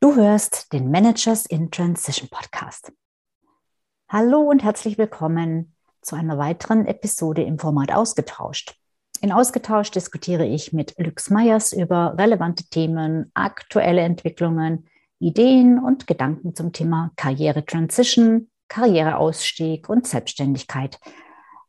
[0.00, 2.92] Du hörst den Managers in Transition Podcast.
[4.08, 8.76] Hallo und herzlich willkommen zu einer weiteren Episode im Format Ausgetauscht.
[9.22, 14.86] In Ausgetauscht diskutiere ich mit Lux Meyers über relevante Themen, aktuelle Entwicklungen,
[15.18, 21.00] Ideen und Gedanken zum Thema Karriere Transition, Karriereausstieg und Selbstständigkeit.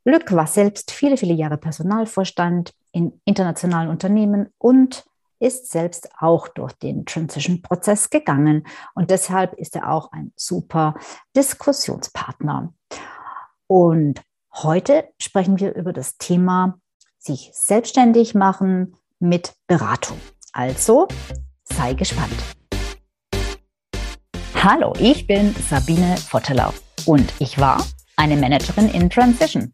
[0.06, 5.09] Lück war selbst viele, viele Jahre Personalvorstand in internationalen Unternehmen und
[5.40, 8.68] ist selbst auch durch den Transition-Prozess gegangen.
[8.94, 10.96] Und deshalb ist er auch ein super
[11.36, 12.74] Diskussionspartner.
[13.68, 14.22] Und
[14.54, 16.78] heute sprechen wir über das Thema
[17.18, 20.20] sich selbstständig machen mit Beratung.
[20.54, 21.08] Also
[21.64, 22.34] sei gespannt.
[24.56, 26.74] Hallo, ich bin Sabine Vottelau
[27.06, 27.86] und ich war
[28.18, 29.74] eine Managerin in Transition.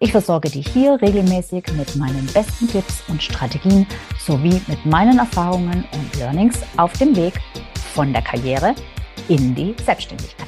[0.00, 3.84] Ich versorge dich hier regelmäßig mit meinen besten Tipps und Strategien
[4.20, 7.34] sowie mit meinen Erfahrungen und Learnings auf dem Weg
[7.94, 8.76] von der Karriere
[9.28, 10.46] in die Selbstständigkeit.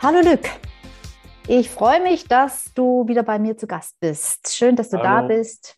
[0.00, 0.48] Hallo Lück,
[1.48, 4.54] ich freue mich, dass du wieder bei mir zu Gast bist.
[4.54, 5.20] Schön, dass du Hallo.
[5.20, 5.76] da bist.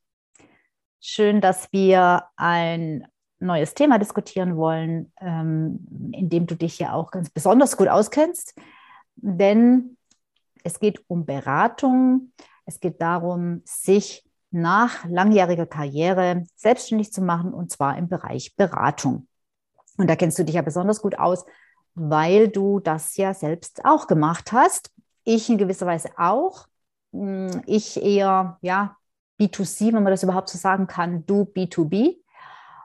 [1.01, 3.09] Schön, dass wir ein
[3.41, 8.55] neues Thema diskutieren wollen, ähm, in dem du dich ja auch ganz besonders gut auskennst.
[9.17, 9.97] Denn
[10.63, 12.31] es geht um Beratung
[12.65, 19.27] es geht darum, sich nach langjähriger Karriere selbstständig zu machen und zwar im Bereich Beratung.
[19.97, 21.45] Und da kennst du dich ja besonders gut aus,
[21.95, 24.91] weil du das ja selbst auch gemacht hast.
[25.25, 26.67] Ich in gewisser Weise auch.
[27.13, 28.97] Hm, ich eher, ja,
[29.41, 32.17] B2C, wenn man das überhaupt so sagen kann, du B2B.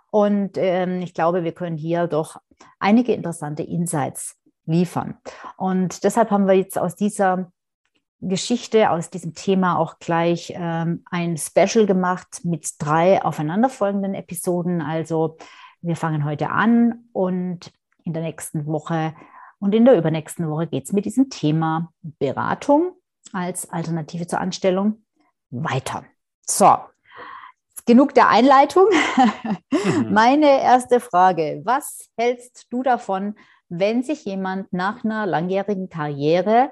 [0.09, 2.37] Und ähm, ich glaube, wir können hier doch
[2.79, 5.17] einige interessante Insights liefern.
[5.57, 7.51] Und deshalb haben wir jetzt aus dieser
[8.19, 14.81] Geschichte, aus diesem Thema auch gleich ähm, ein Special gemacht mit drei aufeinanderfolgenden Episoden.
[14.81, 15.37] Also
[15.81, 17.71] wir fangen heute an und
[18.03, 19.13] in der nächsten Woche
[19.59, 22.93] und in der übernächsten Woche geht es mit diesem Thema Beratung
[23.33, 25.03] als Alternative zur Anstellung
[25.49, 26.03] weiter.
[26.41, 26.77] So,
[27.85, 28.85] genug der Einleitung.
[29.71, 30.13] Mhm.
[30.13, 33.35] Meine erste Frage, was hältst du davon,
[33.69, 36.71] wenn sich jemand nach einer langjährigen Karriere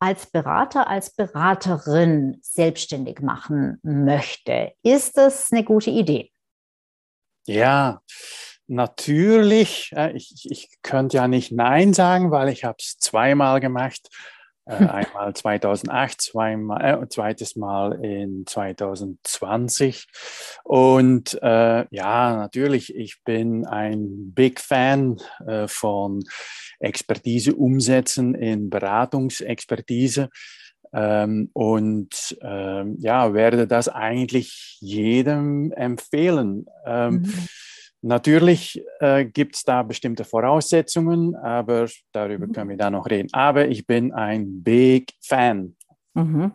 [0.00, 4.72] als Berater, als Beraterin selbstständig machen möchte.
[4.82, 6.30] Ist das eine gute Idee?
[7.46, 8.02] Ja,
[8.66, 9.92] natürlich.
[10.14, 14.37] Ich, ich könnte ja nicht Nein sagen, weil ich habe es zweimal gemacht äh,
[14.68, 20.06] einmal 2008, zweimal, äh, zweites Mal in 2020.
[20.64, 26.22] Und äh, ja, natürlich, ich bin ein Big Fan äh, von
[26.78, 30.28] Expertise umsetzen in Beratungsexpertise.
[30.92, 36.66] Ähm, und ähm, ja, werde das eigentlich jedem empfehlen.
[36.86, 37.48] Ähm, mhm.
[38.00, 42.52] Natürlich äh, gibt es da bestimmte Voraussetzungen, aber darüber mhm.
[42.52, 43.28] können wir da noch reden.
[43.32, 45.74] Aber ich bin ein Big Fan.
[46.14, 46.52] Mhm.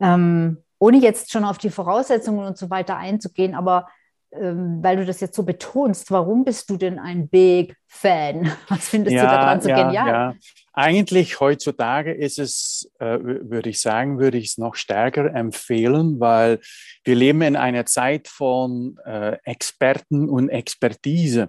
[0.00, 3.86] Ähm, ohne jetzt schon auf die Voraussetzungen und so weiter einzugehen, aber
[4.32, 8.50] ähm, weil du das jetzt so betonst, warum bist du denn ein Big Fan?
[8.68, 10.08] Was findest ja, du daran so ja, genial?
[10.08, 10.34] Ja.
[10.78, 16.60] Eigentlich heutzutage ist es, äh, würde ich sagen, würde ich es noch stärker empfehlen, weil
[17.02, 21.48] wir leben in einer Zeit von äh, Experten und Expertise.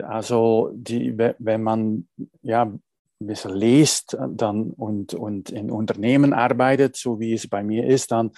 [0.00, 2.06] Also die, wenn man
[2.42, 2.80] ja ein
[3.18, 8.30] bisschen liest dann, und, und in Unternehmen arbeitet, so wie es bei mir ist, dann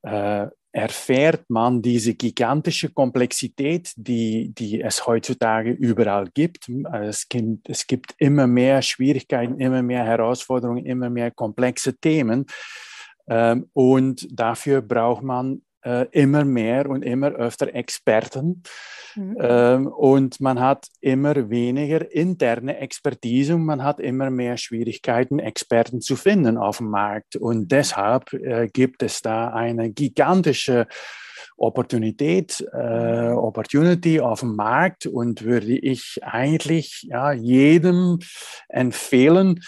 [0.00, 6.68] äh, erfährt man diese gigantische Komplexität, die, die es heutzutage überall gibt.
[6.92, 12.46] Es gibt, es gibt immer mehr Schwierigkeiten, immer mehr Herausforderungen, immer mehr komplexe Themen.
[13.28, 18.62] Ähm, und dafür braucht man äh, immer mehr und immer öfter Experten.
[19.14, 19.36] Mhm.
[19.40, 26.00] Ähm, und man hat immer weniger interne Expertise und man hat immer mehr Schwierigkeiten, Experten
[26.00, 27.36] zu finden auf dem Markt.
[27.36, 27.68] Und mhm.
[27.68, 30.86] deshalb äh, gibt es da eine gigantische
[31.56, 33.38] Opportunität, äh, mhm.
[33.38, 38.18] Opportunity auf dem Markt und würde ich eigentlich ja, jedem
[38.68, 39.60] empfehlen,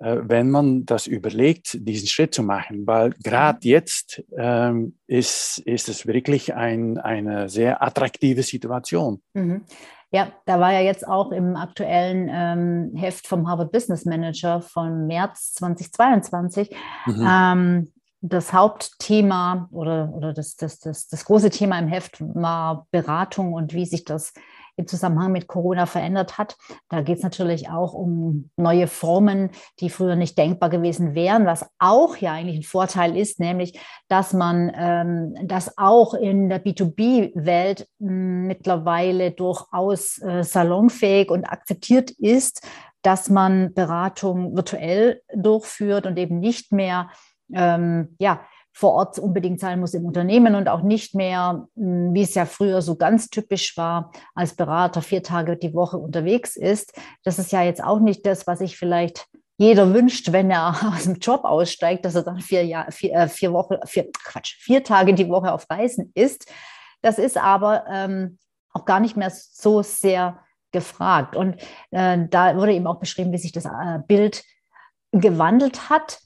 [0.00, 2.86] wenn man das überlegt, diesen Schritt zu machen.
[2.86, 3.70] Weil gerade mhm.
[3.70, 9.20] jetzt ähm, ist, ist es wirklich ein, eine sehr attraktive Situation.
[9.34, 9.64] Mhm.
[10.10, 15.06] Ja, da war ja jetzt auch im aktuellen ähm, Heft vom Harvard Business Manager von
[15.06, 16.74] März 2022
[17.06, 17.26] mhm.
[17.28, 23.52] ähm, das Hauptthema oder, oder das, das, das, das große Thema im Heft war Beratung
[23.52, 24.32] und wie sich das
[24.78, 26.56] im Zusammenhang mit Corona verändert hat.
[26.88, 31.68] Da geht es natürlich auch um neue Formen, die früher nicht denkbar gewesen wären, was
[31.78, 33.78] auch ja eigentlich ein Vorteil ist, nämlich,
[34.08, 42.10] dass man ähm, das auch in der B2B-Welt hm, mittlerweile durchaus äh, salonfähig und akzeptiert
[42.12, 42.66] ist,
[43.02, 47.10] dass man Beratung virtuell durchführt und eben nicht mehr
[47.52, 48.40] ähm, ja,
[48.72, 52.46] vor Ort unbedingt sein muss im Unternehmen und auch nicht mehr, hm, wie es ja
[52.46, 56.92] früher so ganz typisch war, als Berater vier Tage die Woche unterwegs ist.
[57.24, 59.26] Das ist ja jetzt auch nicht das, was sich vielleicht
[59.56, 63.28] jeder wünscht, wenn er aus dem Job aussteigt, dass er dann vier, Jahr, vier, äh,
[63.28, 66.50] vier Wochen, vier, Quatsch, vier Tage die Woche auf Reisen ist.
[67.02, 68.38] Das ist aber ähm,
[68.72, 70.40] auch gar nicht mehr so sehr
[70.72, 71.34] gefragt.
[71.34, 71.60] Und
[71.90, 74.44] äh, da wurde eben auch beschrieben, wie sich das äh, Bild
[75.12, 76.20] gewandelt hat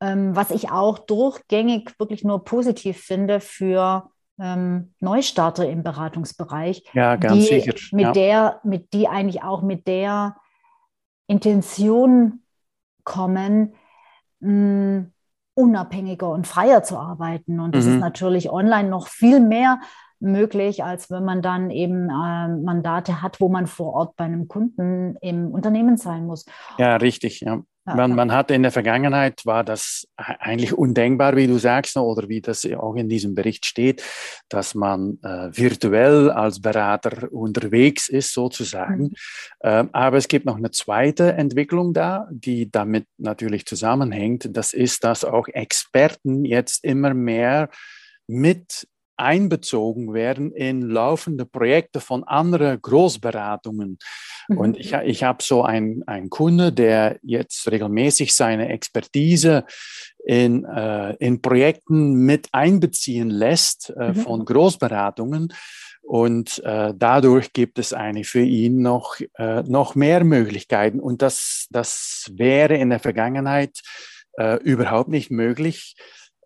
[0.00, 4.10] ähm, was ich auch durchgängig wirklich nur positiv finde für
[4.40, 6.84] ähm, Neustarter im Beratungsbereich.
[6.94, 7.74] Ja, ganz die sicher.
[7.92, 8.12] Mit ja.
[8.12, 10.36] der, mit die eigentlich auch mit der
[11.26, 12.42] Intention
[13.04, 13.74] kommen,
[14.40, 15.06] mh,
[15.54, 17.60] unabhängiger und freier zu arbeiten.
[17.60, 17.94] Und das mhm.
[17.94, 19.80] ist natürlich online noch viel mehr
[20.20, 24.48] möglich, als wenn man dann eben äh, Mandate hat, wo man vor Ort bei einem
[24.48, 26.44] Kunden im Unternehmen sein muss.
[26.78, 27.40] Ja, richtig.
[27.40, 27.62] Ja.
[27.84, 32.40] Man, man hat in der Vergangenheit war das eigentlich undenkbar, wie du sagst, oder wie
[32.40, 34.02] das auch in diesem Bericht steht,
[34.48, 39.04] dass man äh, virtuell als Berater unterwegs ist, sozusagen.
[39.04, 39.14] Mhm.
[39.62, 44.48] Ähm, aber es gibt noch eine zweite Entwicklung da, die damit natürlich zusammenhängt.
[44.56, 47.70] Das ist, dass auch Experten jetzt immer mehr
[48.26, 48.86] mit
[49.20, 53.98] einbezogen werden in laufende Projekte von anderen Großberatungen.
[54.48, 54.58] Mhm.
[54.58, 59.64] Und ich, ich habe so einen, einen Kunde, der jetzt regelmäßig seine Expertise
[60.24, 64.14] in, äh, in Projekten mit einbeziehen lässt äh, mhm.
[64.16, 65.52] von Großberatungen.
[66.02, 70.98] Und äh, dadurch gibt es eigentlich für ihn noch, äh, noch mehr Möglichkeiten.
[70.98, 73.80] Und das, das wäre in der Vergangenheit
[74.36, 75.94] äh, überhaupt nicht möglich.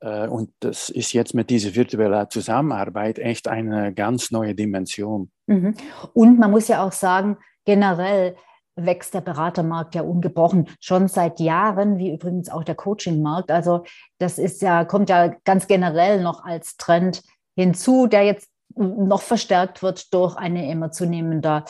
[0.04, 5.30] Äh, und das ist jetzt mit dieser virtuellen Zusammenarbeit echt eine ganz neue Dimension.
[5.46, 5.74] Mhm.
[6.12, 8.36] Und man muss ja auch sagen, generell
[8.76, 13.50] wächst der Beratermarkt ja ungebrochen schon seit Jahren, wie übrigens auch der Coachingmarkt.
[13.50, 13.84] Also
[14.18, 17.22] das ist ja kommt ja ganz generell noch als Trend
[17.56, 21.64] hinzu, der jetzt noch verstärkt wird durch eine immer zunehmender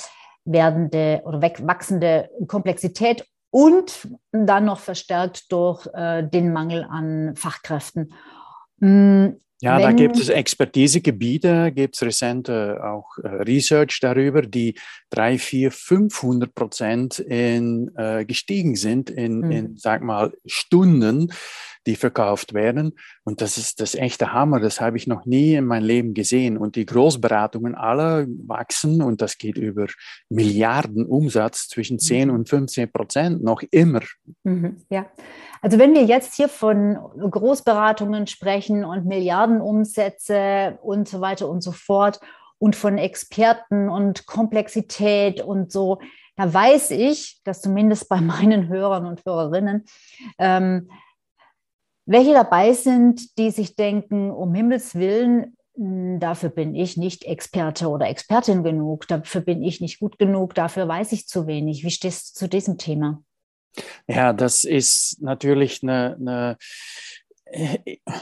[0.47, 8.13] werdende oder wachsende Komplexität und dann noch verstärkt durch äh, den Mangel an Fachkräften.
[8.81, 9.29] Mm,
[9.61, 14.75] ja, da gibt es Expertisegebiete, gibt es recente auch äh, Research darüber, die
[15.09, 19.51] drei, vier, 500 Prozent in, äh, gestiegen sind in, mhm.
[19.53, 21.33] in, sag mal, Stunden
[21.87, 22.95] die verkauft werden.
[23.25, 24.61] Und das ist das echte Hammer.
[24.61, 26.57] Das habe ich noch nie in meinem Leben gesehen.
[26.57, 29.87] Und die Großberatungen alle wachsen und das geht über
[30.29, 32.35] Milliarden Umsatz zwischen 10 mhm.
[32.35, 34.01] und 15 Prozent noch immer.
[34.45, 35.07] Mhm, ja.
[35.61, 41.73] Also wenn wir jetzt hier von Großberatungen sprechen und Milliardenumsätze und so weiter und so
[41.73, 42.21] fort
[42.59, 46.01] und von Experten und Komplexität und so,
[46.37, 49.85] da weiß ich, dass zumindest bei meinen Hörern und Hörerinnen
[50.39, 50.91] ähm,
[52.07, 57.89] welche dabei sind, die sich denken, um Himmels Willen, hm, dafür bin ich nicht Experte
[57.89, 61.85] oder Expertin genug, dafür bin ich nicht gut genug, dafür weiß ich zu wenig.
[61.85, 63.23] Wie stehst du zu diesem Thema?
[64.07, 66.57] Ja, das ist natürlich eine, eine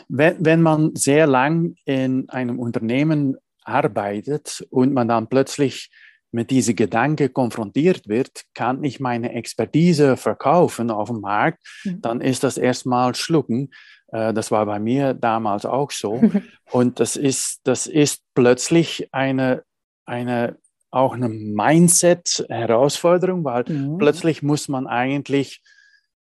[0.09, 5.91] wenn, wenn man sehr lang in einem Unternehmen arbeitet und man dann plötzlich
[6.33, 12.01] mit diesem Gedanke konfrontiert wird, kann ich meine Expertise verkaufen auf dem Markt, mhm.
[12.01, 13.71] dann ist das erstmal schlucken.
[14.09, 16.21] Äh, das war bei mir damals auch so.
[16.71, 19.63] Und das ist, das ist plötzlich eine,
[20.07, 20.57] eine,
[20.91, 23.99] auch eine Mindset-Herausforderung, weil mhm.
[23.99, 25.63] plötzlich muss man eigentlich,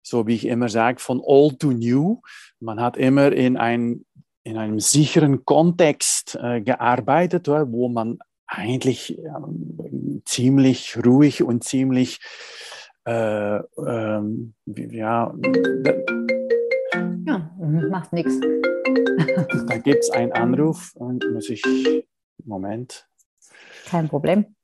[0.02, 2.22] so wie ich immer sage, von old to new,
[2.62, 4.06] man hat immer in, ein,
[4.44, 12.20] in einem sicheren Kontext äh, gearbeitet, wo man eigentlich ähm, ziemlich ruhig und ziemlich,
[13.06, 15.34] äh, ähm, ja,
[17.26, 17.52] ja,
[17.90, 18.40] macht nichts.
[19.68, 21.64] Da gibt es einen Anruf und muss ich,
[22.44, 23.08] Moment.
[23.86, 24.56] Kein Problem.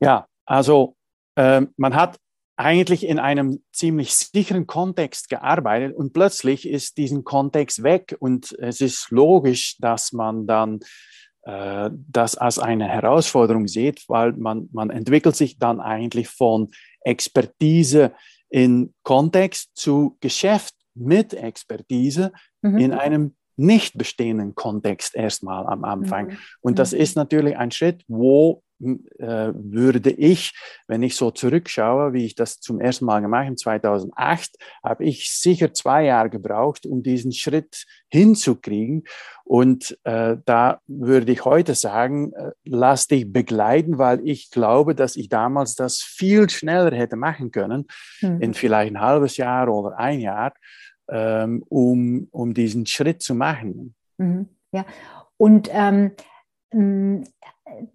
[0.00, 0.96] Ja, also
[1.36, 2.18] äh, man hat
[2.56, 8.80] eigentlich in einem ziemlich sicheren Kontext gearbeitet und plötzlich ist diesen Kontext weg und es
[8.80, 10.80] ist logisch, dass man dann
[11.42, 16.70] äh, das als eine Herausforderung sieht, weil man, man entwickelt sich dann eigentlich von
[17.00, 18.12] Expertise
[18.48, 22.78] in Kontext zu Geschäft mit Expertise mhm.
[22.78, 26.28] in einem nicht bestehenden Kontext erstmal am Anfang.
[26.28, 26.38] Mhm.
[26.60, 27.00] Und das mhm.
[27.00, 30.52] ist natürlich ein Schritt, wo würde ich,
[30.86, 35.30] wenn ich so zurückschaue, wie ich das zum ersten Mal gemacht habe, 2008, habe ich
[35.30, 39.04] sicher zwei Jahre gebraucht, um diesen Schritt hinzukriegen.
[39.44, 45.16] Und äh, da würde ich heute sagen, äh, lass dich begleiten, weil ich glaube, dass
[45.16, 47.86] ich damals das viel schneller hätte machen können,
[48.20, 48.40] mhm.
[48.40, 50.54] in vielleicht ein halbes Jahr oder ein Jahr,
[51.08, 53.94] ähm, um, um diesen Schritt zu machen.
[54.18, 54.48] Mhm.
[54.72, 54.86] Ja,
[55.36, 56.12] und ähm,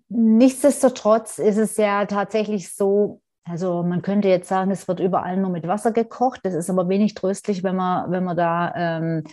[0.10, 5.50] nichtsdestotrotz ist es ja tatsächlich so, also man könnte jetzt sagen, es wird überall nur
[5.50, 6.42] mit Wasser gekocht.
[6.44, 9.24] Das ist aber wenig tröstlich, wenn man, wenn man da ähm,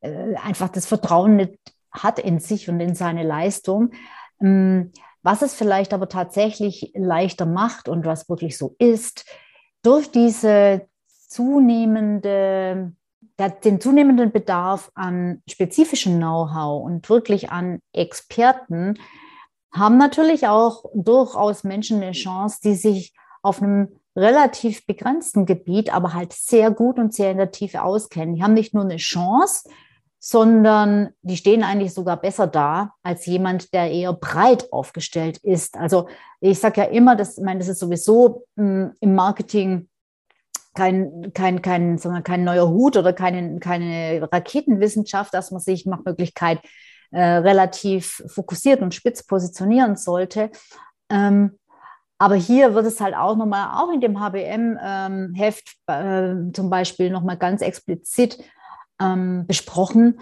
[0.00, 1.58] äh, einfach das Vertrauen nicht
[1.90, 3.92] hat in sich und in seine Leistung.
[4.40, 9.24] Ähm, was es vielleicht aber tatsächlich leichter macht und was wirklich so ist,
[9.82, 10.88] durch diese
[11.28, 12.92] zunehmende
[13.64, 18.98] den zunehmenden Bedarf an spezifischem Know-how und wirklich an Experten
[19.72, 26.12] haben natürlich auch durchaus Menschen eine Chance, die sich auf einem relativ begrenzten Gebiet, aber
[26.12, 28.34] halt sehr gut und sehr in der Tiefe auskennen.
[28.34, 29.68] Die haben nicht nur eine Chance,
[30.18, 35.76] sondern die stehen eigentlich sogar besser da als jemand, der eher breit aufgestellt ist.
[35.76, 36.08] Also
[36.40, 39.88] ich sage ja immer, das, ich meine, das ist sowieso mh, hm, im Marketing
[40.74, 46.04] kein, kein, kein, wir, kein neuer Hut oder keine, keine Raketenwissenschaft, dass man sich nach
[46.04, 46.60] Möglichkeit
[47.12, 50.50] äh, relativ fokussiert und spitz positionieren sollte.
[51.10, 51.58] Ähm,
[52.18, 57.10] aber hier wird es halt auch nochmal, auch in dem HBM-Heft ähm, äh, zum Beispiel
[57.10, 58.38] nochmal ganz explizit
[59.00, 60.20] ähm, besprochen,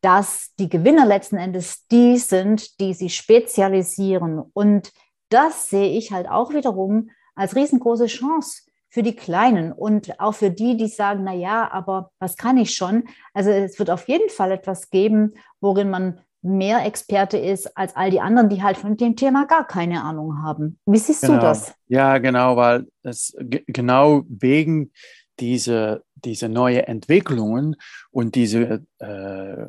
[0.00, 4.42] dass die Gewinner letzten Endes die sind, die sich spezialisieren.
[4.52, 4.92] Und
[5.28, 8.63] das sehe ich halt auch wiederum als riesengroße Chance
[8.94, 12.76] für die Kleinen und auch für die, die sagen, na ja, aber was kann ich
[12.76, 13.02] schon?
[13.32, 18.12] Also es wird auf jeden Fall etwas geben, worin man mehr Experte ist als all
[18.12, 20.78] die anderen, die halt von dem Thema gar keine Ahnung haben.
[20.86, 21.34] Wie siehst genau.
[21.34, 21.74] du das?
[21.88, 23.36] Ja, genau, weil es
[23.66, 24.92] genau wegen
[25.40, 27.76] dieser diese neue Entwicklungen
[28.10, 29.66] und diese, äh,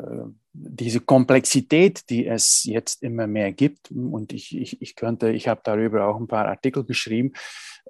[0.53, 3.91] diese Komplexität, die es jetzt immer mehr gibt.
[3.91, 7.33] Und ich, ich, ich könnte, ich habe darüber auch ein paar Artikel geschrieben.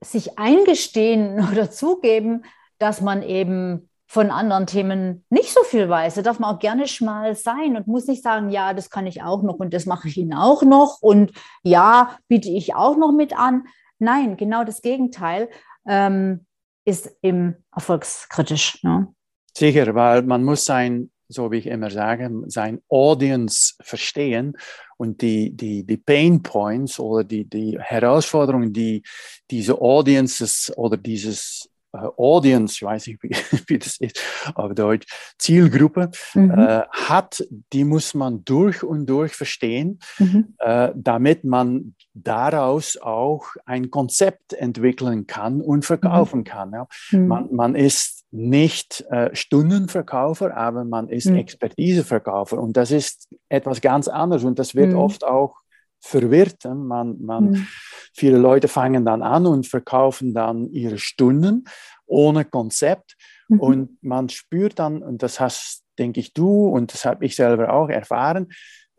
[0.00, 2.44] sich eingestehen oder zugeben,
[2.78, 6.16] dass man eben von anderen Themen nicht so viel weiß.
[6.16, 9.22] Da darf man auch gerne schmal sein und muss nicht sagen, ja, das kann ich
[9.22, 13.12] auch noch und das mache ich Ihnen auch noch und ja, biete ich auch noch
[13.12, 13.64] mit an.
[13.98, 15.48] Nein, genau das Gegenteil
[15.86, 16.44] ähm,
[16.84, 18.82] ist eben erfolgskritisch.
[18.82, 19.14] Ne?
[19.56, 24.56] Sicher, weil man muss sein, so wie ich immer sage, sein Audience verstehen
[24.96, 29.02] und die, die, die Pain Points oder die, die Herausforderungen, die
[29.50, 33.30] diese Audiences oder dieses äh, Audience, ich weiß nicht, wie,
[33.66, 34.18] wie, das ist
[34.54, 35.06] auf Deutsch,
[35.38, 36.50] Zielgruppe mhm.
[36.50, 40.54] äh, hat, die muss man durch und durch verstehen, mhm.
[40.58, 46.44] äh, damit man daraus auch ein Konzept entwickeln kann und verkaufen mhm.
[46.44, 46.72] kann.
[46.72, 46.86] Ja.
[47.10, 47.26] Mhm.
[47.26, 51.36] Man, man, ist nicht äh, Stundenverkäufer, aber man ist mhm.
[51.36, 54.98] Expertiseverkäufer und das ist etwas ganz anderes und das wird mhm.
[54.98, 55.56] oft auch
[56.00, 56.64] verwirrt.
[56.64, 57.66] Man, man, mhm.
[58.14, 61.64] Viele Leute fangen dann an und verkaufen dann ihre Stunden
[62.06, 63.16] ohne Konzept.
[63.48, 63.60] Mhm.
[63.60, 67.72] Und man spürt dann, und das hast, denke ich, du und das habe ich selber
[67.72, 68.48] auch erfahren,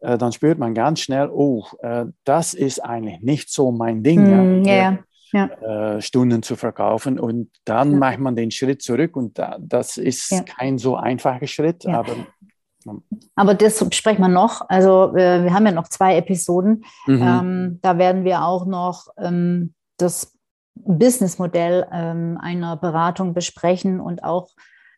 [0.01, 4.61] äh, dann spürt man ganz schnell, oh, äh, das ist eigentlich nicht so mein Ding.
[4.61, 4.73] Mm, ja.
[4.73, 5.03] Yeah.
[5.33, 5.95] Ja.
[5.95, 7.19] äh, Stunden zu verkaufen.
[7.19, 7.97] Und dann ja.
[7.97, 10.43] macht man den Schritt zurück und da, das ist ja.
[10.43, 12.15] kein so einfacher Schritt, aber
[13.35, 14.67] aber das sprechen wir noch.
[14.67, 16.83] Also äh, wir haben ja noch zwei Episoden.
[17.05, 17.21] Mhm.
[17.21, 20.37] Ähm, da werden wir auch noch ähm, das
[20.75, 24.49] Businessmodell ähm, einer Beratung besprechen und auch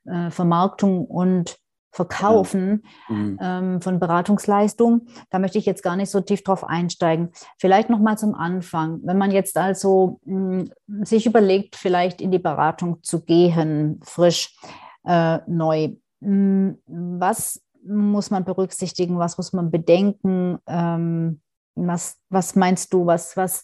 [0.06, 1.58] äh, Vermarktung und
[1.96, 3.40] Verkaufen mhm.
[3.42, 5.08] ähm, von Beratungsleistungen.
[5.30, 7.30] Da möchte ich jetzt gar nicht so tief drauf einsteigen.
[7.58, 9.00] Vielleicht noch mal zum Anfang.
[9.04, 14.58] Wenn man jetzt also mh, hm, sich überlegt, vielleicht in die Beratung zu gehen, frisch,
[15.06, 19.18] äh, neu, mh, hm, was muss man berücksichtigen?
[19.18, 20.60] Was muss man bedenken?
[20.68, 21.40] Ähm,
[21.76, 23.06] was, was meinst du?
[23.06, 23.64] Was, was,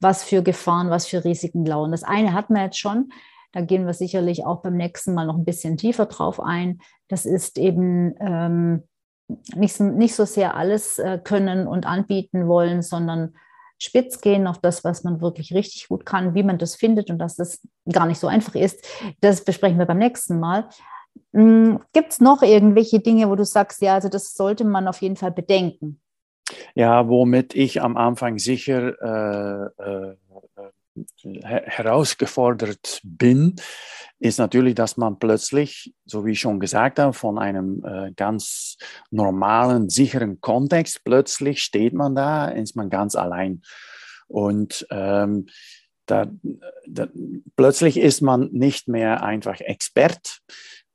[0.00, 1.90] was für Gefahren, was für Risiken lauern?
[1.90, 3.10] Das eine hatten wir jetzt schon.
[3.56, 6.78] Da gehen wir sicherlich auch beim nächsten Mal noch ein bisschen tiefer drauf ein.
[7.08, 8.82] Das ist eben ähm,
[9.54, 13.34] nicht, nicht so sehr alles äh, können und anbieten wollen, sondern
[13.78, 17.16] spitz gehen auf das, was man wirklich richtig gut kann, wie man das findet und
[17.18, 18.86] dass das gar nicht so einfach ist.
[19.22, 20.68] Das besprechen wir beim nächsten Mal.
[21.32, 25.00] Hm, Gibt es noch irgendwelche Dinge, wo du sagst, ja, also das sollte man auf
[25.00, 26.02] jeden Fall bedenken?
[26.74, 30.16] Ja, womit ich am Anfang sicher äh, äh,
[31.22, 33.56] herausgefordert bin,
[34.18, 38.76] ist natürlich, dass man plötzlich, so wie ich schon gesagt habe, von einem äh, ganz
[39.10, 43.62] normalen, sicheren Kontext, plötzlich steht man da, ist man ganz allein.
[44.28, 45.46] Und ähm,
[46.06, 46.30] da,
[46.86, 47.08] da,
[47.56, 50.40] plötzlich ist man nicht mehr einfach Expert,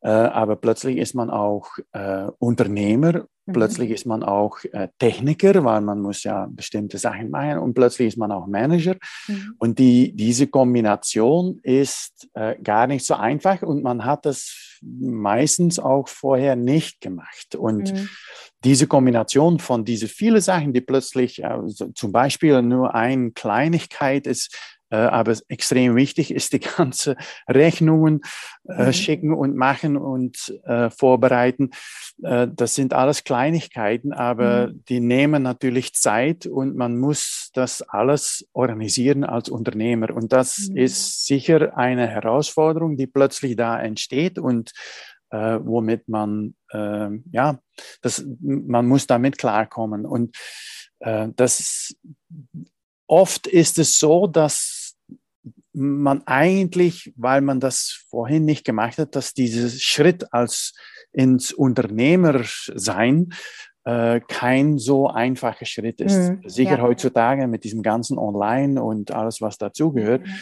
[0.07, 3.53] aber plötzlich ist man auch äh, Unternehmer Mhm.
[3.53, 8.09] Plötzlich ist man auch äh, Techniker, weil man muss ja bestimmte Sachen machen und plötzlich
[8.09, 8.95] ist man auch Manager.
[9.27, 9.55] Mhm.
[9.57, 15.79] Und die, diese Kombination ist äh, gar nicht so einfach und man hat das meistens
[15.79, 17.55] auch vorher nicht gemacht.
[17.55, 18.09] Und mhm.
[18.63, 21.59] diese Kombination von diese vielen Sachen, die plötzlich äh,
[21.95, 27.15] zum Beispiel nur eine Kleinigkeit ist, äh, aber extrem wichtig ist die ganze
[27.47, 28.21] Rechnungen
[28.67, 28.93] äh, mhm.
[28.93, 31.71] schicken und machen und äh, vorbereiten.
[32.23, 34.83] Äh, das sind alles Kleinigkeiten, aber mhm.
[34.89, 40.15] die nehmen natürlich Zeit und man muss das alles organisieren als Unternehmer.
[40.15, 40.77] Und das mhm.
[40.77, 44.71] ist sicher eine Herausforderung, die plötzlich da entsteht und
[45.31, 47.59] äh, womit man, äh, ja,
[48.01, 50.05] das, man muss damit klarkommen.
[50.05, 50.35] Und
[50.99, 51.95] äh, das,
[53.07, 54.80] oft ist es so, dass
[55.73, 60.73] man eigentlich, weil man das vorhin nicht gemacht hat, dass dieser Schritt als
[61.13, 63.29] ins Unternehmersein
[63.83, 66.17] äh, kein so einfacher Schritt ist.
[66.17, 66.81] Mhm, Sicher ja.
[66.81, 70.33] heutzutage mit diesem ganzen Online und alles, was dazugehört, mhm.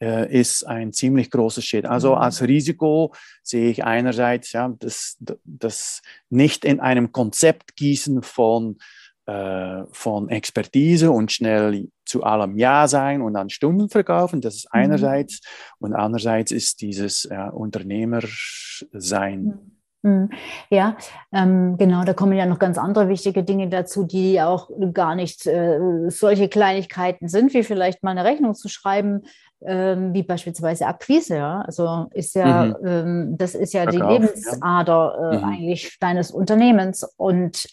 [0.00, 1.84] äh, ist ein ziemlich großer Schritt.
[1.84, 2.18] Also mhm.
[2.18, 8.78] als Risiko sehe ich einerseits ja, das, das nicht in einem Konzept gießen von
[9.26, 14.40] äh, von Expertise und schnell zu allem Ja sein und dann Stunden verkaufen.
[14.40, 14.80] Das ist mhm.
[14.80, 15.40] einerseits.
[15.42, 15.86] Mhm.
[15.86, 19.58] Und andererseits ist dieses äh, Unternehmersein.
[20.02, 20.10] Mhm.
[20.10, 20.30] mhm.
[20.70, 20.96] Ja,
[21.32, 25.46] ähm, genau, da kommen ja noch ganz andere wichtige Dinge dazu, die auch gar nicht
[25.46, 29.22] äh, solche Kleinigkeiten sind, wie vielleicht mal eine Rechnung zu schreiben,
[29.64, 31.36] ähm, wie beispielsweise Akquise.
[31.36, 31.60] Ja?
[31.62, 32.86] Also ist ja, mhm.
[32.86, 35.30] ähm, das ist ja Verkauf, die Lebensader ja.
[35.30, 35.44] Äh, mhm.
[35.44, 37.66] eigentlich deines Unternehmens und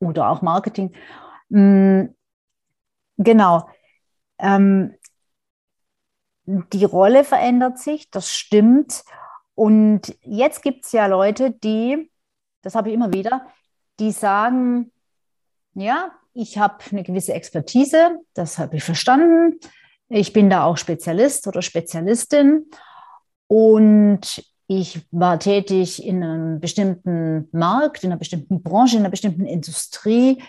[0.00, 0.92] oder auch Marketing.
[1.50, 2.06] Mm,
[3.18, 3.68] genau.
[4.40, 4.94] Ähm,
[6.44, 9.04] die Rolle verändert sich, das stimmt.
[9.54, 12.10] Und jetzt gibt es ja Leute, die,
[12.62, 13.46] das habe ich immer wieder,
[13.98, 14.90] die sagen,
[15.74, 19.58] ja, ich habe eine gewisse Expertise, das habe ich verstanden.
[20.08, 22.66] Ich bin da auch Spezialist oder Spezialistin
[23.46, 29.44] und ich war tätig in einem bestimmten Markt, in einer bestimmten Branche, in einer bestimmten
[29.44, 30.42] Industrie.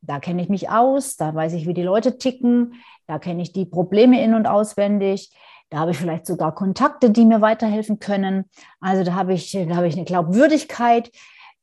[0.00, 2.74] Da kenne ich mich aus, da weiß ich, wie die Leute ticken,
[3.06, 5.30] da kenne ich die Probleme in und auswendig.
[5.70, 8.44] Da habe ich vielleicht sogar Kontakte, die mir weiterhelfen können.
[8.80, 11.10] Also da habe ich, da habe ich eine Glaubwürdigkeit.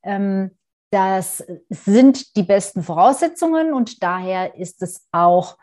[0.03, 0.51] Ähm,
[0.91, 5.57] das sind die besten Voraussetzungen und daher ist es auch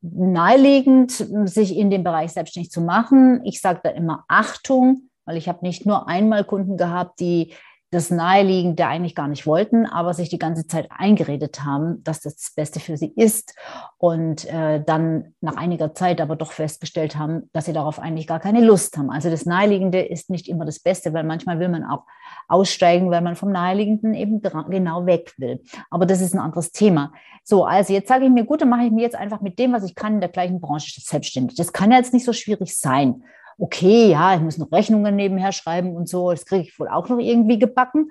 [0.00, 1.12] naheliegend,
[1.44, 3.40] sich in dem Bereich selbstständig zu machen.
[3.44, 7.54] Ich sage da immer Achtung weil ich habe nicht nur einmal Kunden gehabt, die
[7.92, 12.36] das Naheliegende eigentlich gar nicht wollten, aber sich die ganze Zeit eingeredet haben, dass das
[12.36, 13.54] das Beste für sie ist
[13.98, 18.40] und äh, dann nach einiger Zeit aber doch festgestellt haben, dass sie darauf eigentlich gar
[18.40, 19.10] keine Lust haben.
[19.10, 22.04] Also das Naheliegende ist nicht immer das Beste, weil manchmal will man auch
[22.48, 25.62] aussteigen, weil man vom Naheliegenden eben genau weg will.
[25.90, 27.12] Aber das ist ein anderes Thema.
[27.44, 29.74] So, also jetzt sage ich mir, gut, dann mache ich mir jetzt einfach mit dem,
[29.74, 31.58] was ich kann in der gleichen Branche selbstständig.
[31.58, 33.22] Das kann ja jetzt nicht so schwierig sein
[33.62, 37.08] okay, ja, ich muss noch Rechnungen nebenher schreiben und so, das kriege ich wohl auch
[37.08, 38.10] noch irgendwie gebacken.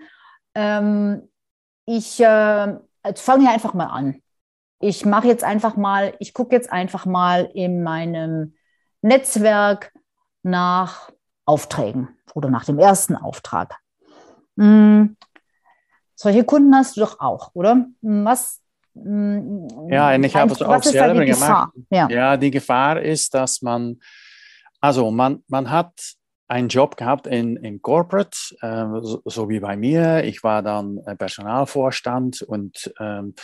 [0.56, 1.28] Ähm,
[1.86, 2.78] ich äh,
[3.16, 4.22] fange hier einfach mal an.
[4.80, 8.56] Ich mache jetzt einfach mal, ich gucke jetzt einfach mal in meinem
[9.02, 9.92] Netzwerk
[10.42, 11.12] nach
[11.46, 13.76] Aufträgen oder nach dem ersten Auftrag.
[14.58, 15.18] Hm,
[16.16, 17.88] solche Kunden hast du doch auch, oder?
[18.02, 18.62] Was?
[18.96, 21.74] Hm, ja, und ich habe es auch selber gemacht.
[21.90, 22.08] Ja.
[22.10, 24.00] ja, die Gefahr ist, dass man,
[24.82, 26.16] also man, man hat
[26.48, 30.26] einen Job gehabt in, in Corporate, äh, so, so, wie bei mir.
[30.26, 33.36] Ich war dann Personalvorstand und ähm,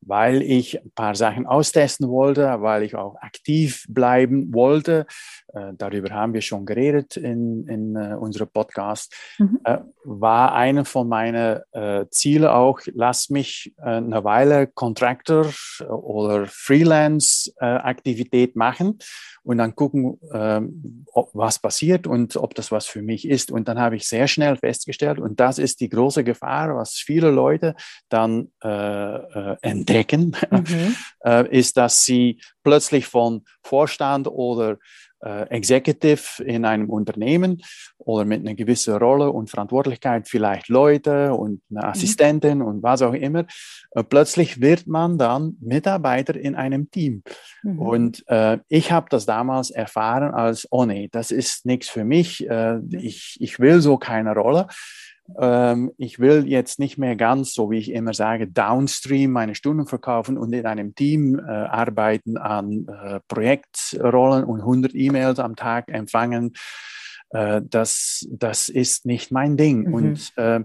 [0.00, 5.06] weil ich ein paar Sachen austesten wollte, weil ich auch aktiv bleiben wollte.
[5.52, 9.14] Äh, darüber haben wir schon geredet in, in uh, unserem Podcast.
[9.38, 9.60] Mhm.
[9.64, 15.46] Äh, war eine von meinen äh, Zielen auch, lass mich äh, eine Weile Contractor
[15.88, 18.98] oder Freelance-Aktivität machen
[19.46, 23.52] und dann gucken, ähm, ob, was passiert und ob das was für mich ist.
[23.52, 27.30] Und dann habe ich sehr schnell festgestellt, und das ist die große Gefahr, was viele
[27.30, 27.76] Leute
[28.08, 29.56] dann äh, äh,
[29.86, 30.96] entdecken, mhm.
[31.24, 34.78] äh, ist, dass sie plötzlich von Vorstand oder
[35.24, 37.62] äh, Executive in einem Unternehmen
[37.98, 41.84] oder mit einer gewissen Rolle und Verantwortlichkeit, vielleicht Leute und eine mhm.
[41.84, 42.64] Assistentin mhm.
[42.64, 43.46] und was auch immer,
[43.92, 47.22] äh, plötzlich wird man dann Mitarbeiter in einem Team.
[47.62, 47.78] Mhm.
[47.78, 52.48] Und äh, ich habe das damals erfahren als, oh nee, das ist nichts für mich,
[52.48, 54.66] äh, ich, ich will so keine Rolle
[55.38, 59.86] ähm, ich will jetzt nicht mehr ganz, so wie ich immer sage, downstream meine Stunden
[59.86, 65.88] verkaufen und in einem Team äh, arbeiten an äh, Projektrollen und 100 E-Mails am Tag
[65.88, 66.52] empfangen.
[67.30, 69.88] Äh, das, das ist nicht mein Ding.
[69.88, 69.94] Mhm.
[69.94, 70.60] Und äh,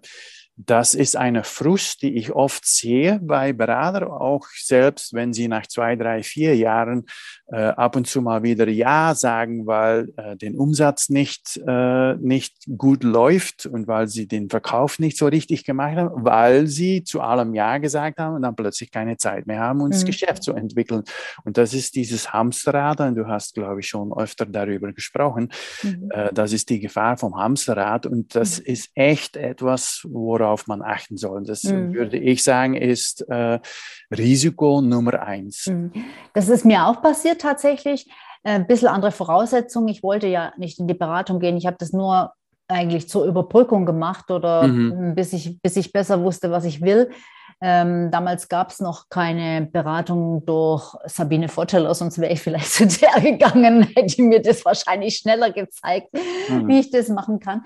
[0.57, 5.65] das ist eine Frust, die ich oft sehe bei Beratern, auch selbst wenn sie nach
[5.65, 7.05] zwei, drei, vier Jahren
[7.47, 12.65] äh, ab und zu mal wieder Ja sagen, weil äh, den Umsatz nicht, äh, nicht
[12.77, 17.21] gut läuft und weil sie den Verkauf nicht so richtig gemacht haben, weil sie zu
[17.21, 19.91] allem Ja gesagt haben und dann plötzlich keine Zeit mehr haben, um mhm.
[19.91, 21.03] das Geschäft zu entwickeln.
[21.43, 25.49] Und das ist dieses Hamsterrad, und du hast, glaube ich, schon öfter darüber gesprochen.
[25.81, 26.09] Mhm.
[26.11, 28.65] Äh, das ist die Gefahr vom Hamsterrad und das mhm.
[28.65, 31.43] ist echt etwas, worauf worauf man achten soll.
[31.43, 31.93] Das mhm.
[31.93, 33.59] würde ich sagen, ist äh,
[34.15, 35.67] Risiko Nummer eins.
[35.67, 35.91] Mhm.
[36.33, 38.11] Das ist mir auch passiert tatsächlich.
[38.43, 39.87] Ein äh, bisschen andere Voraussetzungen.
[39.87, 41.57] Ich wollte ja nicht in die Beratung gehen.
[41.57, 42.33] Ich habe das nur
[42.67, 45.15] eigentlich zur Überbrückung gemacht oder mhm.
[45.15, 47.11] bis, ich, bis ich besser wusste, was ich will.
[47.63, 52.87] Ähm, damals gab es noch keine Beratung durch Sabine Votteler, sonst wäre ich vielleicht zu
[52.87, 56.07] der gegangen, hätte mir das wahrscheinlich schneller gezeigt,
[56.49, 56.67] mhm.
[56.67, 57.61] wie ich das machen kann.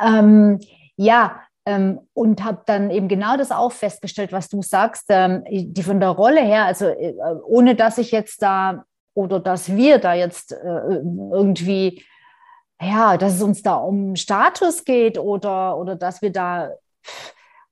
[0.00, 0.60] Ähm,
[0.96, 5.82] ja, ähm, und habe dann eben genau das auch festgestellt, was du sagst, ähm, die
[5.82, 10.14] von der Rolle her, also äh, ohne dass ich jetzt da oder dass wir da
[10.14, 12.04] jetzt äh, irgendwie,
[12.80, 16.70] ja, dass es uns da um Status geht oder, oder dass wir da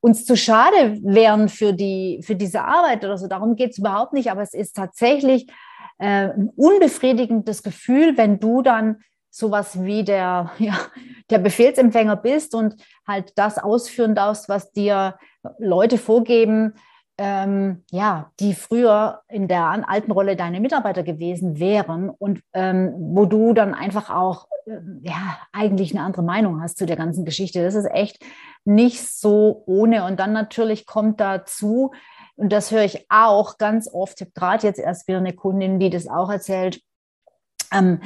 [0.00, 3.26] uns zu schade wären für, die, für diese Arbeit oder so.
[3.26, 5.46] Darum geht es überhaupt nicht, aber es ist tatsächlich
[5.98, 10.78] äh, ein unbefriedigendes Gefühl, wenn du dann sowas wie der, ja,
[11.30, 15.16] der Befehlsempfänger bist und halt das ausführen darfst, was dir
[15.58, 16.74] Leute vorgeben,
[17.22, 23.26] ähm, ja, die früher in der alten Rolle deine Mitarbeiter gewesen wären und ähm, wo
[23.26, 27.62] du dann einfach auch äh, ja eigentlich eine andere Meinung hast zu der ganzen Geschichte.
[27.62, 28.24] Das ist echt
[28.64, 30.04] nicht so ohne.
[30.06, 31.92] Und dann natürlich kommt dazu,
[32.36, 36.08] und das höre ich auch ganz oft, gerade jetzt erst wieder eine Kundin, die das
[36.08, 36.80] auch erzählt,
[37.70, 38.00] ähm,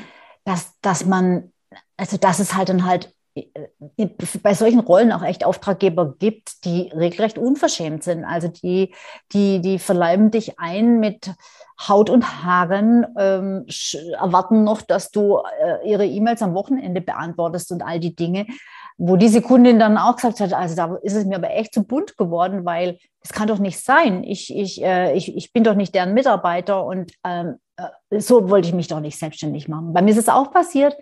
[0.44, 1.52] dass, dass man,
[1.96, 4.08] also dass es halt dann halt äh,
[4.42, 8.24] bei solchen Rollen auch echt Auftraggeber gibt, die regelrecht unverschämt sind.
[8.24, 8.94] Also die,
[9.32, 11.32] die, die verleiben dich ein mit
[11.88, 13.66] Haut und Haaren, ähm,
[14.18, 18.46] erwarten noch, dass du äh, ihre E-Mails am Wochenende beantwortest und all die Dinge,
[18.96, 21.82] wo diese Kundin dann auch gesagt hat, also da ist es mir aber echt zu
[21.82, 24.22] bunt geworden, weil es kann doch nicht sein.
[24.22, 27.63] Ich, ich, äh, ich, ich bin doch nicht deren Mitarbeiter und ähm, äh,
[28.10, 29.92] so wollte ich mich doch nicht selbstständig machen.
[29.92, 30.96] Bei mir ist es auch passiert,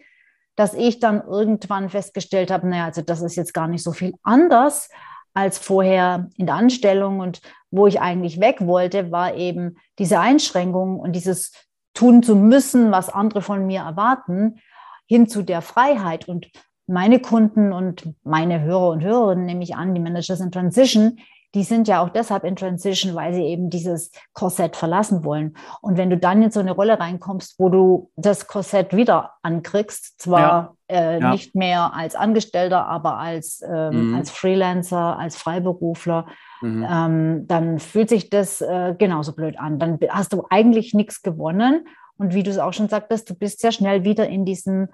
[0.56, 4.14] dass ich dann irgendwann festgestellt habe, naja, also das ist jetzt gar nicht so viel
[4.22, 4.88] anders
[5.34, 11.00] als vorher in der Anstellung und wo ich eigentlich weg wollte, war eben diese Einschränkung
[11.00, 11.52] und dieses
[11.94, 14.60] tun zu müssen, was andere von mir erwarten,
[15.06, 16.28] hin zu der Freiheit.
[16.28, 16.50] Und
[16.86, 21.18] meine Kunden und meine Hörer und Hörerinnen, nehme ich an, die Managers in Transition,
[21.54, 25.54] die sind ja auch deshalb in Transition, weil sie eben dieses Korsett verlassen wollen.
[25.82, 30.20] Und wenn du dann in so eine Rolle reinkommst, wo du das Korsett wieder ankriegst,
[30.20, 30.74] zwar ja.
[30.88, 31.30] Äh, ja.
[31.30, 34.14] nicht mehr als Angestellter, aber als, ähm, mhm.
[34.14, 36.26] als Freelancer, als Freiberufler,
[36.62, 36.86] mhm.
[36.88, 39.78] ähm, dann fühlt sich das äh, genauso blöd an.
[39.78, 41.86] Dann hast du eigentlich nichts gewonnen.
[42.16, 44.88] Und wie du es auch schon sagtest, du bist sehr schnell wieder in diesem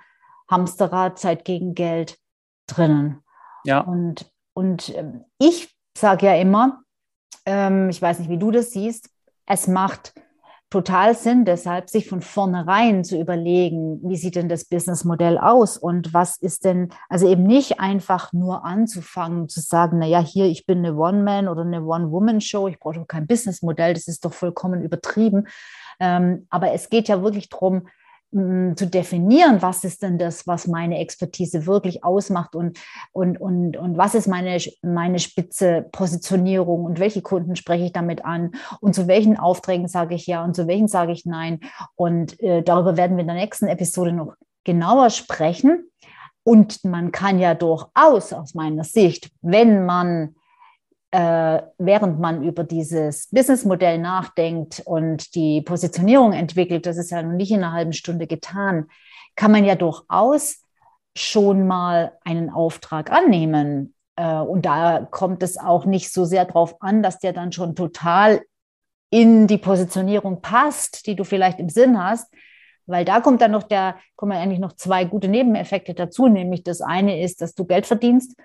[0.51, 2.19] Hamsterrad Zeit gegen Geld
[2.67, 3.23] drinnen.
[3.65, 3.81] Ja.
[3.81, 6.83] Und, und ähm, ich sage ja immer,
[7.47, 9.11] ähm, ich weiß nicht, wie du das siehst,
[9.47, 10.15] es macht
[10.71, 16.13] total Sinn, deshalb sich von vornherein zu überlegen, wie sieht denn das Businessmodell aus und
[16.13, 20.79] was ist denn, also eben nicht einfach nur anzufangen zu sagen, naja, hier, ich bin
[20.79, 25.49] eine One-Man- oder eine One-Woman-Show, ich brauche kein Businessmodell, das ist doch vollkommen übertrieben.
[26.01, 27.89] Ähm, aber es geht ja wirklich darum,
[28.31, 32.79] zu definieren, was ist denn das, was meine Expertise wirklich ausmacht und,
[33.13, 38.27] und, und, und was ist meine, meine spitze Positionierung und welche Kunden spreche ich damit
[38.27, 41.61] an und zu welchen Aufträgen sage ich ja und zu welchen sage ich nein.
[41.95, 45.91] Und äh, darüber werden wir in der nächsten Episode noch genauer sprechen.
[46.45, 50.35] Und man kann ja durchaus aus meiner Sicht, wenn man
[51.11, 57.33] äh, während man über dieses Businessmodell nachdenkt und die Positionierung entwickelt, das ist ja noch
[57.33, 58.89] nicht in einer halben Stunde getan,
[59.35, 60.65] kann man ja durchaus
[61.17, 63.95] schon mal einen Auftrag annehmen.
[64.17, 67.75] Äh, und da kommt es auch nicht so sehr darauf an, dass der dann schon
[67.75, 68.43] total
[69.11, 72.31] in die Positionierung passt, die du vielleicht im Sinn hast,
[72.85, 76.83] weil da kommt dann noch der, kommen eigentlich noch zwei gute Nebeneffekte dazu, nämlich das
[76.83, 78.37] eine ist, dass du Geld verdienst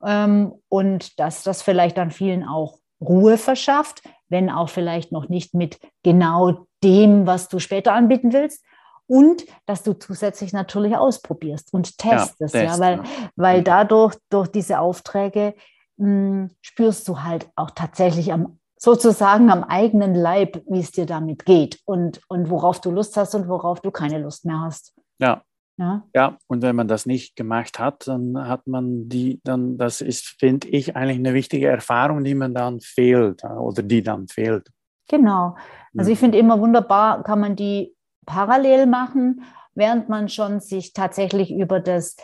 [0.00, 5.78] und dass das vielleicht dann vielen auch Ruhe verschafft, wenn auch vielleicht noch nicht mit
[6.02, 8.64] genau dem, was du später anbieten willst.
[9.06, 13.04] Und dass du zusätzlich natürlich ausprobierst und testest, ja, test, ja weil, ja.
[13.36, 15.54] weil dadurch, durch diese Aufträge,
[15.96, 21.06] mh, hm, spürst du halt auch tatsächlich am, sozusagen am eigenen Leib, wie es dir
[21.06, 24.94] damit geht und, und worauf du Lust hast und worauf du keine Lust mehr hast.
[25.18, 25.42] Ja,
[25.78, 26.02] ja.
[26.12, 30.34] ja, und wenn man das nicht gemacht hat, dann hat man die, dann, das ist,
[30.40, 34.68] finde ich, eigentlich eine wichtige Erfahrung, die man dann fehlt oder die dann fehlt.
[35.08, 35.56] Genau.
[35.96, 37.94] Also ich finde immer wunderbar, kann man die
[38.26, 42.16] parallel machen, während man schon sich tatsächlich über das,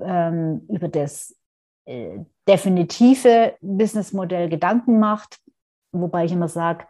[0.00, 1.36] ähm, über das
[1.84, 5.40] äh, definitive Businessmodell Gedanken macht,
[5.90, 6.86] wobei ich immer sage,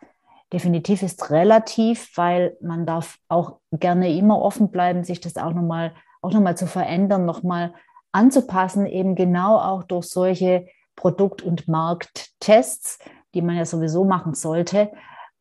[0.52, 5.94] definitiv ist relativ, weil man darf auch gerne immer offen bleiben, sich das auch nochmal
[6.20, 7.74] auch noch zu verändern, nochmal
[8.12, 12.98] anzupassen, eben genau auch durch solche Produkt- und Markttests,
[13.34, 14.92] die man ja sowieso machen sollte,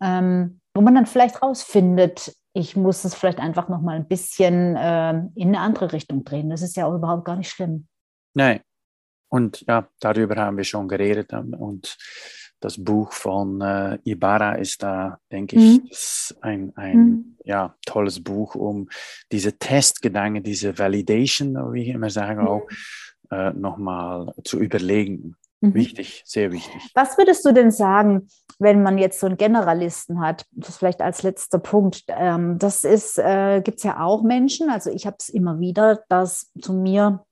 [0.02, 5.12] ähm, wo man dann vielleicht rausfindet, ich muss es vielleicht einfach nochmal ein bisschen äh,
[5.36, 6.50] in eine andere Richtung drehen.
[6.50, 7.88] Das ist ja auch überhaupt gar nicht schlimm.
[8.34, 8.62] Nein.
[9.30, 11.32] Und ja, darüber haben wir schon geredet.
[11.34, 11.98] Und
[12.62, 15.90] das Buch von äh, Ibarra ist da, denke ich, mhm.
[16.42, 17.38] ein, ein mhm.
[17.44, 18.88] ja, tolles Buch, um
[19.32, 22.48] diese Testgedanken, diese Validation, wie ich immer sage, mhm.
[22.48, 22.68] auch
[23.32, 25.36] äh, nochmal zu überlegen.
[25.60, 25.74] Mhm.
[25.74, 26.92] Wichtig, sehr wichtig.
[26.94, 28.28] Was würdest du denn sagen,
[28.60, 30.46] wenn man jetzt so einen Generalisten hat?
[30.52, 32.04] Das vielleicht als letzter Punkt.
[32.10, 36.04] Ähm, das ist, äh, gibt es ja auch Menschen, also ich habe es immer wieder,
[36.10, 37.26] dass zu mir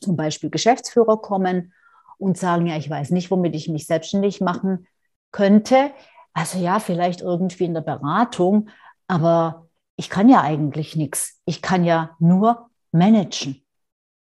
[0.00, 1.72] zum Beispiel Geschäftsführer kommen
[2.18, 4.86] und sagen, ja, ich weiß nicht, womit ich mich selbstständig machen
[5.32, 5.90] könnte.
[6.32, 8.68] Also ja, vielleicht irgendwie in der Beratung,
[9.06, 11.40] aber ich kann ja eigentlich nichts.
[11.44, 13.64] Ich kann ja nur managen.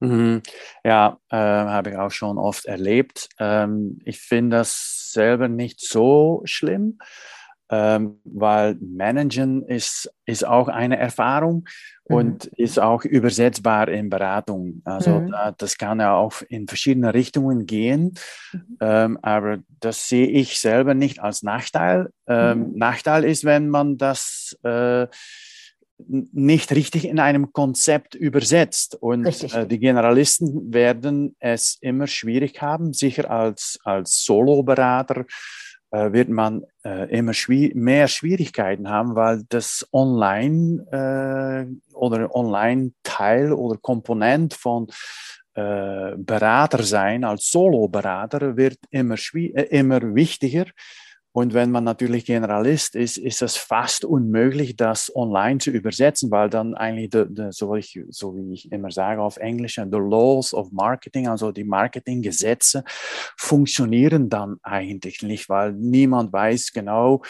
[0.00, 0.42] Mhm.
[0.84, 3.28] Ja, äh, habe ich auch schon oft erlebt.
[3.38, 6.98] Ähm, ich finde das selber nicht so schlimm
[7.70, 11.68] ähm, weil Managen ist, ist auch eine Erfahrung
[12.08, 12.16] mhm.
[12.16, 14.80] und ist auch übersetzbar in Beratung.
[14.84, 15.34] Also mhm.
[15.58, 18.14] das kann ja auch in verschiedene Richtungen gehen,
[18.52, 18.76] mhm.
[18.80, 22.10] ähm, aber das sehe ich selber nicht als Nachteil.
[22.26, 22.78] Ähm, mhm.
[22.78, 25.06] Nachteil ist, wenn man das äh,
[26.06, 28.94] nicht richtig in einem Konzept übersetzt.
[28.94, 35.26] Und äh, die Generalisten werden es immer schwierig haben, sicher als, als Solo-Berater
[35.90, 43.78] wird man äh, immer schwier mehr Schwierigkeiten haben, weil das Online äh, oder Online-Teil oder
[43.78, 44.88] Komponent von
[45.54, 50.66] äh, Berater sein als Solo-Berater wird immer, äh, immer wichtiger.
[51.38, 56.50] Und wenn man natürlich Generalist ist, ist es fast unmöglich, das online zu übersetzen, weil
[56.50, 60.52] dann eigentlich, de, de, so, ich, so, wie ich immer sage auf Englisch, the laws
[60.52, 62.82] of marketing, also die Marketinggesetze,
[63.36, 67.22] funktionieren dann eigentlich nicht, weil niemand weiß genau,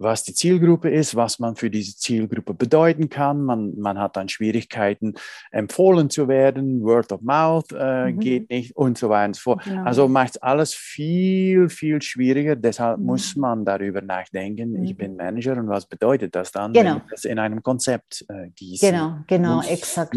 [0.00, 3.42] was die Zielgruppe ist, was man für diese Zielgruppe bedeuten kann.
[3.42, 5.14] Man, man hat dann Schwierigkeiten,
[5.50, 8.20] empfohlen zu werden, Word of Mouth äh, mhm.
[8.20, 9.64] geht nicht und so weiter und so fort.
[9.64, 9.84] Genau.
[9.84, 12.56] Also macht es alles viel, viel schwieriger.
[12.56, 13.06] Deshalb mhm.
[13.06, 14.84] muss man darüber nachdenken, mhm.
[14.84, 16.92] ich bin Manager und was bedeutet das dann, genau.
[16.92, 18.90] wenn ich das in einem Konzept äh, gieße?
[18.90, 20.16] Genau, genau, exakt.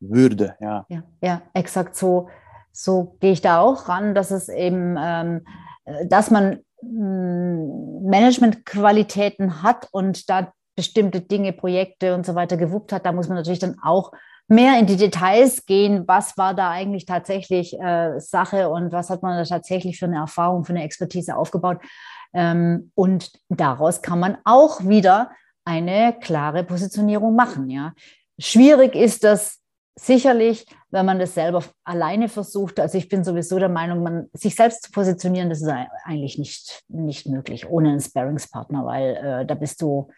[0.00, 0.84] Würde, ja.
[0.88, 2.28] Ja, ja exakt so.
[2.72, 5.46] So gehe ich da auch ran, dass es eben, ähm,
[5.84, 6.58] äh, dass man
[6.92, 13.36] Managementqualitäten hat und da bestimmte Dinge, Projekte und so weiter gewuppt hat, da muss man
[13.36, 14.12] natürlich dann auch
[14.48, 19.22] mehr in die Details gehen, was war da eigentlich tatsächlich äh, Sache und was hat
[19.22, 21.78] man da tatsächlich für eine Erfahrung, für eine Expertise aufgebaut.
[22.34, 25.30] Ähm, und daraus kann man auch wieder
[25.64, 27.70] eine klare Positionierung machen.
[27.70, 27.94] Ja.
[28.38, 29.60] Schwierig ist das
[29.96, 32.80] sicherlich, wenn man das selber alleine versucht.
[32.80, 35.72] Also ich bin sowieso der Meinung, man sich selbst zu positionieren, das ist
[36.04, 40.08] eigentlich nicht, nicht möglich ohne einen Sparringspartner, weil äh, da bist du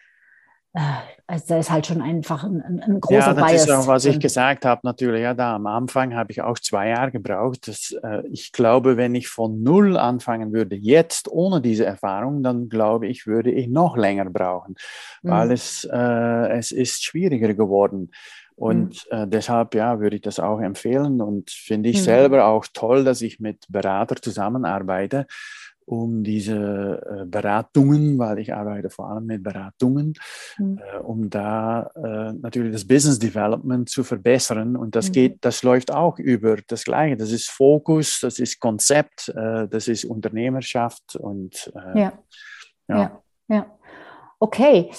[0.73, 0.79] äh,
[1.25, 4.05] also da ist halt schon einfach ein, ein großer Ja, das Bias ist auch, was
[4.05, 5.21] ich gesagt habe, natürlich.
[5.21, 7.67] Ja, da am Anfang habe ich auch zwei Jahre gebraucht.
[7.67, 12.69] Das, äh, ich glaube, wenn ich von Null anfangen würde, jetzt ohne diese Erfahrung, dann
[12.69, 14.75] glaube ich, würde ich noch länger brauchen,
[15.23, 15.53] weil Mhm.
[15.53, 18.11] es, äh, es ist schwieriger geworden.
[18.57, 22.03] Und äh, deshalb ja, würde ich das auch empfehlen und finde ich Mhm.
[22.05, 25.27] selber auch toll, dass ich mit Berater zusammenarbeite,
[25.85, 30.15] um diese äh, Beratungen, weil ich arbeite vor allem mit Beratungen,
[30.57, 30.79] Mhm.
[30.79, 34.75] äh, um da äh, natürlich das Business Development zu verbessern.
[34.75, 35.13] Und das Mhm.
[35.13, 37.15] geht, das läuft auch über das Gleiche.
[37.15, 42.13] Das ist Fokus, das ist Konzept, äh, das ist Unternehmerschaft und äh, Ja.
[42.89, 42.97] ja.
[42.97, 43.76] Ja, ja.
[44.39, 44.91] Okay,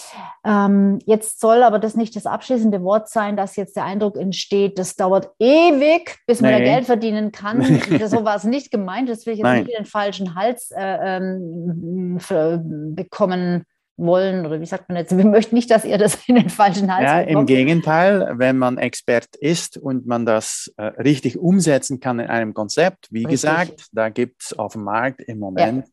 [0.45, 4.79] ähm, jetzt soll aber das nicht das abschließende Wort sein, dass jetzt der Eindruck entsteht,
[4.81, 6.65] das dauert ewig, bis man da Nee.
[6.65, 7.63] Geld verdienen kann.
[8.07, 9.09] so war es nicht gemeint.
[9.09, 9.63] Das will ich jetzt Nein.
[9.65, 13.65] nicht in den falschen Hals äh, ähm, für, bekommen
[13.97, 14.45] wollen.
[14.45, 15.15] Oder wie sagt man jetzt?
[15.17, 17.49] Wir möchten nicht, dass ihr das in den falschen Hals Ja, im bekommt.
[17.49, 23.07] Gegenteil, wenn man Expert ist und man das äh, richtig umsetzen kann in einem Konzept,
[23.11, 23.31] wie Richtig.
[23.33, 25.87] gesagt, da gibt es auf dem Markt im Moment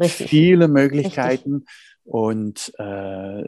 [0.00, 0.30] Richtig.
[0.30, 1.64] viele Möglichkeiten.
[2.08, 3.44] Und äh,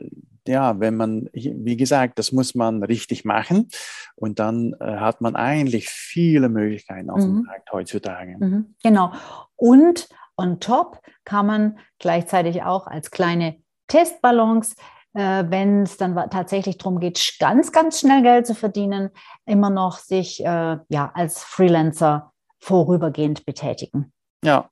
[0.47, 3.69] ja, wenn man, wie gesagt, das muss man richtig machen
[4.17, 7.43] und dann äh, hat man eigentlich viele Möglichkeiten auf dem Mhm.
[7.45, 8.37] Markt heutzutage.
[8.39, 9.13] Mhm, genau.
[9.57, 13.57] Und on top kann man gleichzeitig auch als kleine
[13.89, 14.75] Testballons,
[15.15, 19.11] äh, wenn es dann tatsächlich darum geht, ganz, ganz schnell Geld zu verdienen,
[19.47, 24.13] immer noch sich äh, ja, als Freelancer vorübergehend betätigen.
[24.45, 24.69] Ja,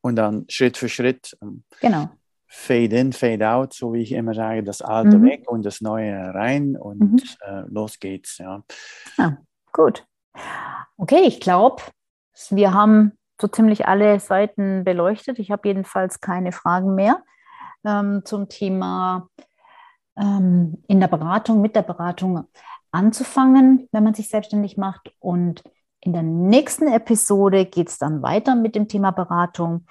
[0.00, 2.08] und dann Schritt für Schritt ähm, Genau.
[2.48, 5.24] Fade in, Fade out, so wie ich immer sage, das Alte Mhm.
[5.24, 7.20] weg und das Neue rein und Mhm.
[7.40, 8.38] äh, los geht's.
[8.38, 8.62] Ja.
[9.72, 10.06] Gut.
[10.96, 11.82] Okay, ich glaube,
[12.50, 15.38] wir haben so ziemlich alle Seiten beleuchtet.
[15.38, 17.22] Ich habe jedenfalls keine Fragen mehr
[17.84, 19.28] ähm, zum Thema
[20.16, 22.44] ähm, in der Beratung, mit der Beratung
[22.90, 25.12] anzufangen, wenn man sich selbstständig macht.
[25.18, 25.62] Und
[26.00, 29.86] in der nächsten Episode geht es dann weiter mit dem Thema Beratung.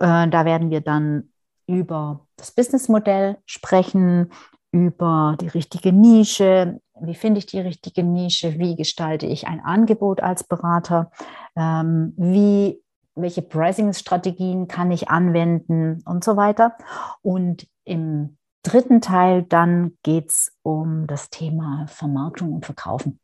[0.00, 1.30] Äh, da werden wir dann
[1.66, 4.30] über das Businessmodell sprechen,
[4.72, 10.20] über die richtige Nische, wie finde ich die richtige Nische, wie gestalte ich ein Angebot
[10.20, 11.10] als Berater,
[11.56, 12.80] ähm, wie,
[13.14, 16.76] welche Pricing-Strategien kann ich anwenden und so weiter.
[17.22, 23.20] Und im dritten Teil dann geht es um das Thema Vermarktung und Verkaufen.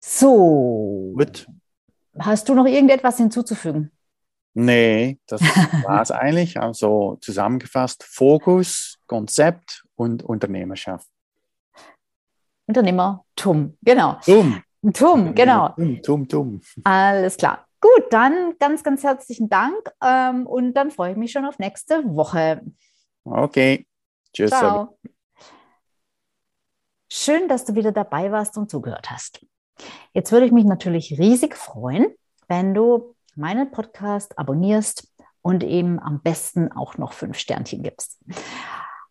[0.00, 1.46] So, Gut.
[2.18, 3.92] hast du noch irgendetwas hinzuzufügen?
[4.54, 5.40] Nee, das
[5.84, 6.60] war es eigentlich.
[6.60, 11.08] Also zusammengefasst, Fokus, Konzept und Unternehmerschaft.
[12.66, 14.18] Unternehmertum, genau.
[14.24, 14.62] Tum.
[14.92, 15.68] Tum, genau.
[15.70, 16.60] Tum, tum, tum.
[16.84, 17.66] Alles klar.
[17.80, 22.04] Gut, dann ganz, ganz herzlichen Dank ähm, und dann freue ich mich schon auf nächste
[22.14, 22.62] Woche.
[23.24, 23.86] Okay.
[24.32, 24.50] Tschüss.
[24.50, 24.98] Ciao.
[27.10, 29.44] Schön, dass du wieder dabei warst und zugehört hast.
[30.14, 32.06] Jetzt würde ich mich natürlich riesig freuen,
[32.48, 35.08] wenn du meinen Podcast abonnierst
[35.42, 38.18] und eben am besten auch noch fünf Sternchen gibst.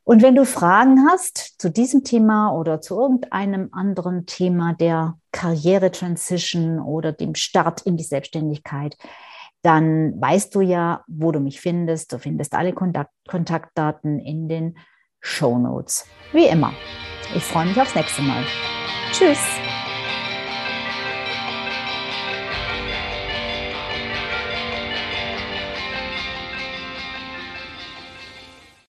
[0.03, 6.79] Und wenn du Fragen hast zu diesem Thema oder zu irgendeinem anderen Thema der Karriere-Transition
[6.79, 8.97] oder dem Start in die Selbstständigkeit,
[9.61, 12.11] dann weißt du ja, wo du mich findest.
[12.11, 14.77] Du findest alle Kontakt Kontaktdaten in den
[15.19, 16.05] Show Notes.
[16.33, 16.73] Wie immer.
[17.35, 18.43] Ich freue mich aufs nächste Mal.
[19.11, 19.39] Tschüss.